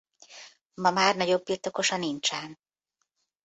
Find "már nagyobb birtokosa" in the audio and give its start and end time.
0.91-1.97